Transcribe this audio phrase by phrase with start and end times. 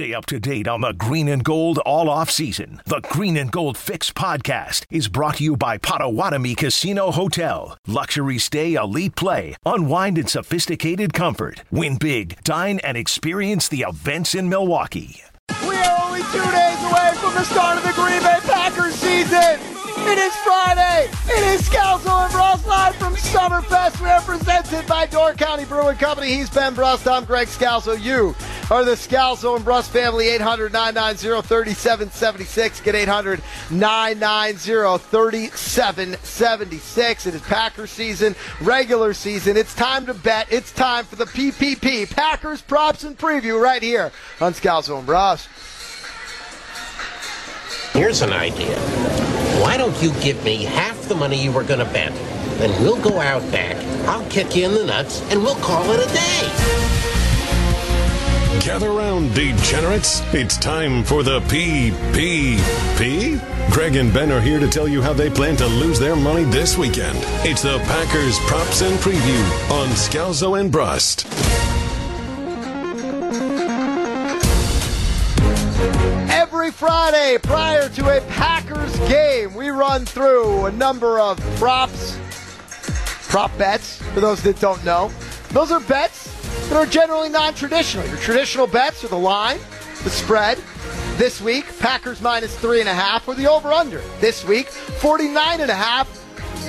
[0.00, 2.80] Stay up to date on the green and gold all off season.
[2.86, 7.76] The Green and Gold Fix podcast is brought to you by Potawatomi Casino Hotel.
[7.86, 11.64] Luxury stay, elite play, unwind in sophisticated comfort.
[11.70, 15.20] Win big, dine, and experience the events in Milwaukee.
[15.68, 19.60] We are only two days away from the start of the Green Bay Packers season.
[20.08, 21.10] It is Friday.
[21.26, 24.00] It is Scalzo and Brust live from Summerfest.
[24.00, 26.36] represented by Door County Brewing Company.
[26.36, 27.06] He's Ben Brust.
[27.06, 28.02] I'm Greg Scalzo.
[28.02, 28.34] You
[28.70, 30.28] are the Scalzo and Brust family.
[30.28, 32.80] 800 990 3776.
[32.80, 37.26] Get 800 990 3776.
[37.26, 39.56] It is Packers season, regular season.
[39.56, 40.46] It's time to bet.
[40.50, 45.48] It's time for the PPP Packers props and preview right here on Scalzo and Brust.
[47.92, 48.78] Here's an idea.
[49.60, 52.12] Why don't you give me half the money you were going to bet?
[52.58, 56.00] Then we'll go out back, I'll kick you in the nuts, and we'll call it
[56.00, 56.99] a day.
[58.70, 60.22] Gather round, degenerates.
[60.32, 62.60] It's time for the PPP.
[63.72, 66.44] Greg and Ben are here to tell you how they plan to lose their money
[66.44, 67.18] this weekend.
[67.44, 71.26] It's the Packers Props and Preview on Scalzo and Brust.
[76.30, 82.16] Every Friday prior to a Packers game, we run through a number of props,
[83.22, 85.10] prop bets, for those that don't know.
[85.48, 86.29] Those are bets
[86.70, 88.06] that are generally non traditional.
[88.06, 89.58] Your traditional bets are the line,
[90.04, 90.56] the spread.
[91.16, 93.98] This week, Packers minus three and a half, or the over under.
[94.20, 96.08] This week, 49 and a half.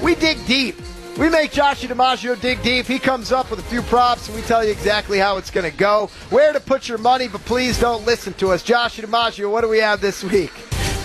[0.00, 0.76] We dig deep.
[1.18, 2.86] We make Josh DiMaggio dig deep.
[2.86, 5.68] He comes up with a few props, and we tell you exactly how it's going
[5.68, 8.62] to go, where to put your money, but please don't listen to us.
[8.62, 10.52] Josh DiMaggio, what do we have this week?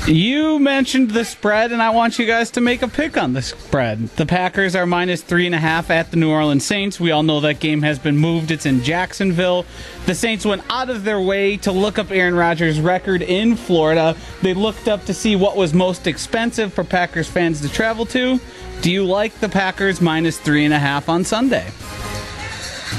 [0.08, 3.42] You mentioned the spread, and I want you guys to make a pick on the
[3.42, 4.10] spread.
[4.10, 7.00] The Packers are minus three and a half at the New Orleans Saints.
[7.00, 8.52] We all know that game has been moved.
[8.52, 9.66] It's in Jacksonville.
[10.06, 14.18] The Saints went out of their way to look up Aaron Rodgers' record in Florida.
[14.42, 18.42] They looked up to see what was most expensive for Packers fans to travel to.
[18.82, 21.72] Do you like the Packers minus three and a half on Sunday?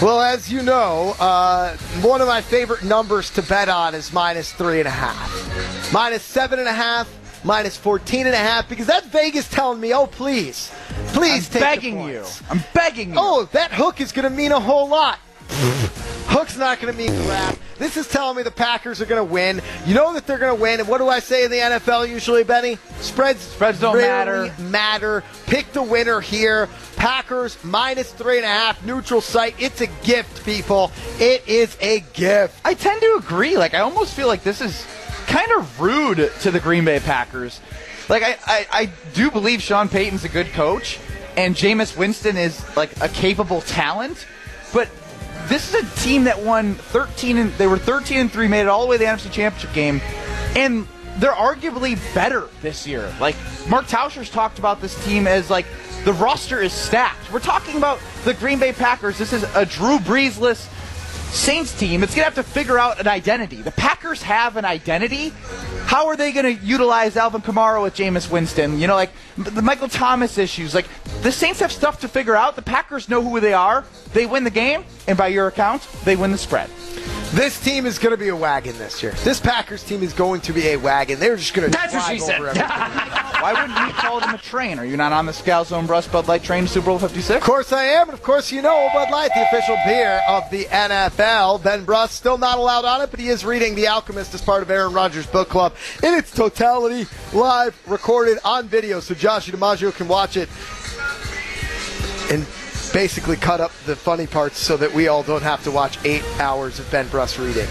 [0.03, 4.53] Well, as you know, uh, one of my favorite numbers to bet on is minus
[4.53, 5.93] three and a half.
[5.93, 7.09] Minus seven and a half,
[7.45, 10.71] minus 14 and a half, because that's Vegas telling me, oh, please,
[11.09, 12.25] please I'm take begging you.
[12.51, 13.17] I'm begging you.
[13.19, 15.19] Oh, that hook is going to mean a whole lot.
[16.27, 17.57] Hook's not going to mean crap.
[17.79, 19.61] This is telling me the Packers are going to win.
[19.87, 20.81] You know that they're going to win.
[20.81, 22.79] And what do I say in the NFL usually, Benny?
[23.01, 24.53] Spreads, Spreads don't matter.
[24.59, 25.23] matter.
[25.47, 26.69] Pick the winner here.
[26.97, 29.55] Packers minus three and a half, neutral site.
[29.59, 30.91] It's a gift, people.
[31.19, 32.59] It is a gift.
[32.65, 33.57] I tend to agree.
[33.59, 34.87] Like I almost feel like this is
[35.27, 37.61] kind of rude to the Green Bay Packers.
[38.09, 40.99] Like I, I, I do believe Sean Payton's a good coach,
[41.37, 44.27] and Jameis Winston is like a capable talent,
[44.73, 44.89] but
[45.49, 48.69] this is a team that won 13 and they were 13 and 3 made it
[48.69, 50.01] all the way to the NFC Championship game
[50.57, 53.13] and they're arguably better this year.
[53.21, 53.37] Like
[53.69, 55.67] Mark Tauscher's talked about this team as like
[56.05, 57.33] the roster is stacked.
[57.33, 59.17] We're talking about the Green Bay Packers.
[59.17, 60.69] This is a Drew Breesless
[61.35, 62.03] Saints team.
[62.03, 63.61] It's going to have to figure out an identity.
[63.61, 65.33] The Packers have an identity.
[65.87, 68.79] How are they going to utilize Alvin Kamara with Jameis Winston?
[68.79, 70.75] You know, like the Michael Thomas issues.
[70.75, 70.87] Like
[71.23, 72.57] the Saints have stuff to figure out.
[72.57, 73.85] The Packers know who they are.
[74.13, 76.71] They win the game, and by your account, they win the spread.
[77.35, 79.11] This team is going to be a wagon this year.
[79.25, 81.19] This Packers team is going to be a wagon.
[81.19, 82.39] They're just going to That's what she said.
[82.39, 82.69] over everything.
[82.69, 84.79] Why wouldn't you call them a train?
[84.79, 87.37] Are you not on the Scalzo and Brust Bud Light train Super Bowl 56?
[87.37, 90.49] Of course I am, and of course you know Bud Light, the official beer of
[90.51, 91.61] the NFL.
[91.65, 94.63] Ben Brust still not allowed on it, but he is reading The Alchemist as part
[94.63, 95.75] of Aaron Rodgers' book club
[96.05, 100.49] in its totality, live, recorded on video, so Josh DiMaggio can watch it
[102.31, 102.47] and
[102.95, 106.25] basically cut up the funny parts so that we all don't have to watch eight
[106.41, 107.67] hours of Ben Brust reading.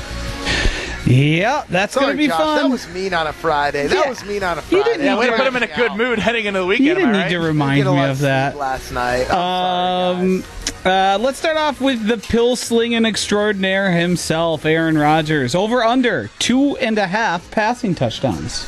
[1.06, 2.64] Yeah, that's Sorry, going to be Josh, fun.
[2.64, 3.88] that was mean on a Friday.
[3.88, 4.10] That Yeah.
[4.10, 4.84] was mean on a You Friday.
[4.92, 6.88] didn't Yeah, way to put him in a good mood heading into the weekend.
[6.88, 7.30] you didn't am I need right?
[7.32, 8.56] to remind me of that.
[8.58, 9.26] last night.
[9.30, 10.20] I'm sorry.
[10.20, 10.44] Um,
[10.86, 15.56] uh, let's start off with the pill slinging extraordinaire himself, Aaron Rodgers.
[15.56, 18.66] Over under two and a half passing touchdowns.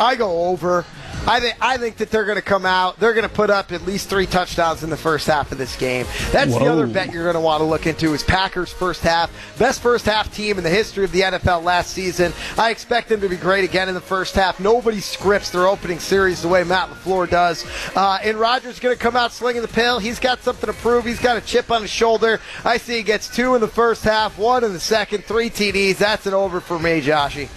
[0.00, 0.84] I go over.
[1.26, 2.98] I think I think that they're going to come out.
[2.98, 5.76] They're going to put up at least three touchdowns in the first half of this
[5.76, 6.06] game.
[6.32, 9.30] That's the other bet you're going to want to look into is Packers first half.
[9.58, 12.32] Best first half team in the history of the NFL last season.
[12.56, 14.58] I expect them to be great again in the first half.
[14.58, 17.66] Nobody scripts their opening series the way Matt LaFleur does.
[17.94, 19.98] Uh, and Rodgers going to come out slinging the pill.
[19.98, 21.04] He's got something to prove.
[21.04, 22.40] He's got a chip on his shoulder.
[22.64, 25.98] I see he gets two in the first half, one in the second, three TDs.
[25.98, 27.48] That's an over for me, Joshy.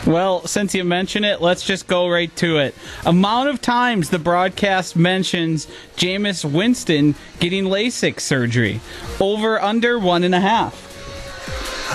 [0.07, 2.75] Well, since you mention it, let's just go right to it.
[3.07, 5.67] Amount of times the broadcast mentions
[5.97, 8.81] Jameis Winston getting LASIK surgery.
[9.21, 10.89] Over under one and a half.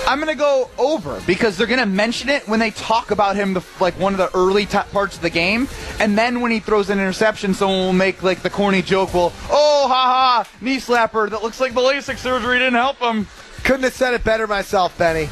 [0.07, 3.63] I'm gonna go over because they're gonna mention it when they talk about him, the,
[3.81, 5.67] like one of the early t- parts of the game,
[5.99, 9.33] and then when he throws an interception, someone will make like the corny joke, "Well,
[9.49, 11.29] oh, ha ha, knee slapper.
[11.29, 13.27] That looks like the LASIK surgery didn't help him."
[13.63, 15.30] Couldn't have said it better myself, Benny.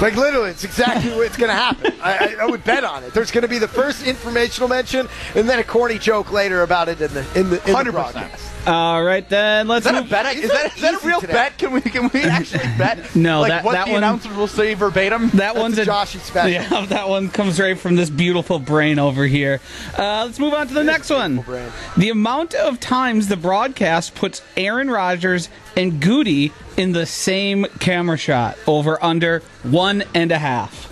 [0.00, 1.92] Like literally, it's exactly what's going to happen.
[2.00, 3.12] I, I, I would bet on it.
[3.12, 6.88] There's going to be the first informational mention, and then a corny joke later about
[6.88, 7.90] it in the in the, in 100%.
[7.90, 8.52] broadcast.
[8.66, 10.10] All right, then let's Is that a move.
[10.10, 10.36] bet?
[10.36, 11.32] Is that, is that a real today.
[11.32, 11.56] bet?
[11.56, 13.14] Can we can we actually bet?
[13.16, 15.30] No, like that- what that the one- announcers will say verbatim.
[15.30, 16.50] That one's a a Joshy special.
[16.52, 19.60] Yeah, that one comes right from this beautiful brain over here.
[19.96, 21.38] Uh, let's move on to the next one.
[21.40, 21.70] brain.
[21.96, 28.18] The amount of times the broadcast puts Aaron Rodgers and Goody in the same camera
[28.18, 28.58] shot.
[28.66, 30.84] Over under one and a half.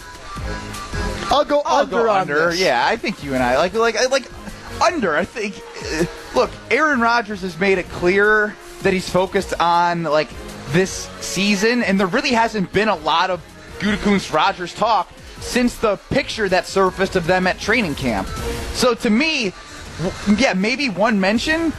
[1.30, 2.50] I'll go I'll under go under.
[2.50, 2.60] this.
[2.60, 4.30] Yeah, I think you and I like like like
[4.82, 5.16] under.
[5.16, 5.60] I think.
[5.92, 10.28] uh, Look, Aaron Rodgers has made it clear that he's focused on like
[10.70, 13.40] this season, and there really hasn't been a lot of
[13.78, 18.28] Gutekunst Rodgers talk since the picture that surfaced of them at training camp.
[18.74, 19.52] So to me,
[20.36, 21.72] yeah, maybe one mention.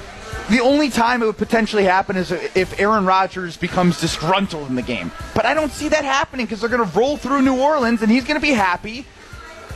[0.50, 4.82] The only time it would potentially happen is if Aaron Rodgers becomes disgruntled in the
[4.82, 5.12] game.
[5.36, 8.10] But I don't see that happening because they're going to roll through New Orleans and
[8.10, 9.06] he's going to be happy.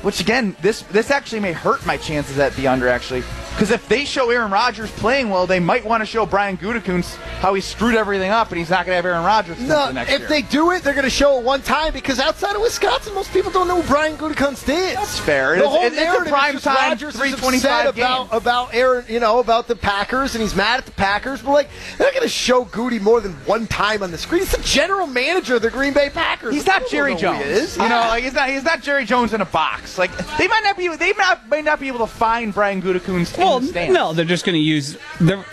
[0.01, 3.23] Which again, this this actually may hurt my chances at the under actually,
[3.61, 7.13] because if they show Aaron Rodgers playing well, they might want to show Brian Gutekunst
[7.41, 9.93] how he screwed everything up, and he's not going to have Aaron Rodgers No, the
[9.93, 10.29] next if year.
[10.29, 13.31] they do it, they're going to show it one time because outside of Wisconsin, most
[13.31, 14.95] people don't know who Brian Gutekunst is.
[14.95, 15.49] That's fair.
[15.51, 19.19] The It's- whole narrative prime is time Rodgers is 325 upset about about Aaron, you
[19.19, 21.43] know, about the Packers, and he's mad at the Packers.
[21.43, 21.69] But like,
[21.99, 24.41] they're not going to show Goody more than one time on the screen.
[24.41, 26.55] He's the general manager of the Green Bay Packers.
[26.55, 27.45] He's not Jerry Jones.
[27.45, 27.77] is.
[27.77, 29.99] You know, like he's not he's not Jerry Jones in a box.
[29.99, 30.09] Like
[30.39, 33.50] they might not be they not may not be able to find Brian Gutekunst Well,
[33.59, 34.97] the no, they're just going to use.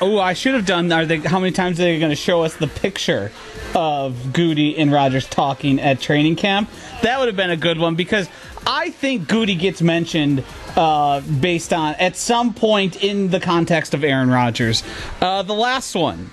[0.01, 0.91] Oh, I should have done.
[0.93, 1.19] Are they?
[1.19, 3.33] How many times are they going to show us the picture
[3.75, 6.71] of Goody and Rodgers talking at training camp?
[7.03, 8.29] That would have been a good one because
[8.67, 10.45] I think Goody gets mentioned
[10.77, 14.83] uh, based on at some point in the context of Aaron Rodgers.
[15.21, 16.31] Uh, the last one,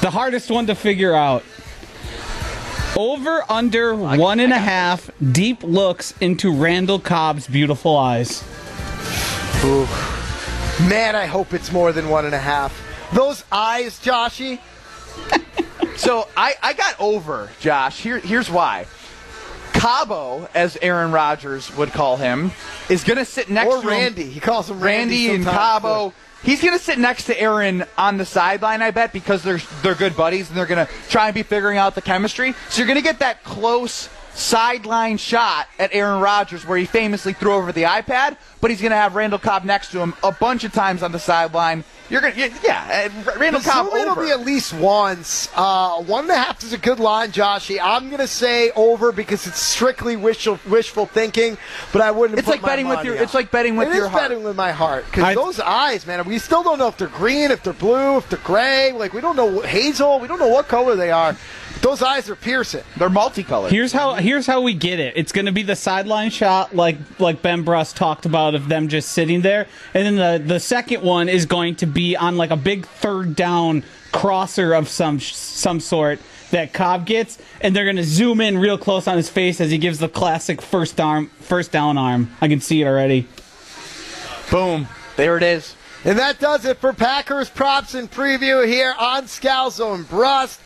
[0.00, 1.42] the hardest one to figure out.
[2.96, 8.42] Over under one and a half deep looks into Randall Cobb's beautiful eyes.
[10.88, 12.74] Man, I hope it's more than one and a half.
[13.12, 14.58] Those eyes, Joshy.
[15.96, 18.00] So I, I got over Josh.
[18.00, 18.86] Here, here's why.
[19.74, 22.52] Cabo, as Aaron Rodgers would call him,
[22.88, 24.30] is going to sit next Or to him- Randy.
[24.30, 26.14] He calls him Randy, Randy and Cabo.
[26.42, 29.94] He's going to sit next to Aaron on the sideline, I bet, because they're they're
[29.94, 32.54] good buddies and they're going to try and be figuring out the chemistry.
[32.70, 37.32] So you're going to get that close sideline shot at Aaron Rodgers where he famously
[37.32, 40.32] threw over the iPad, but he's going to have Randall Cobb next to him a
[40.32, 41.84] bunch of times on the sideline.
[42.08, 43.08] You're going to, yeah,
[43.38, 45.48] Randall Cobb zoom in will be at least once.
[45.54, 47.78] Uh, one and a half is a good line, Joshy.
[47.80, 51.56] I'm going to say over because it's strictly wishful, wishful thinking,
[51.92, 52.40] but I wouldn't.
[52.40, 54.10] It's put like my betting with your- on it's like betting with It your is
[54.10, 54.22] heart.
[54.24, 56.24] betting with my heart because those eyes, man.
[56.24, 58.90] We still don't know if they're green, if they're blue, if they're gray.
[58.90, 60.18] Like we don't know hazel.
[60.18, 61.36] We don't know what color they are.
[61.82, 62.84] Those eyes are piercing.
[62.98, 63.72] They're multicolored.
[63.72, 65.14] Here's how here's how we get it.
[65.16, 68.88] It's going to be the sideline shot, like like Ben Brust talked about, of them
[68.88, 72.50] just sitting there, and then the the second one is going to be on like
[72.50, 73.82] a big third down
[74.12, 76.20] crosser of some some sort
[76.50, 79.70] that Cobb gets, and they're going to zoom in real close on his face as
[79.70, 82.30] he gives the classic first arm first down arm.
[82.40, 83.26] I can see it already.
[84.50, 84.88] Boom.
[85.16, 85.76] There it is.
[86.04, 90.58] And that does it for Packers props and preview here on Scalzo and Brust.